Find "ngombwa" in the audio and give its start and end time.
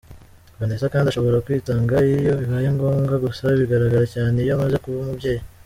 2.75-3.15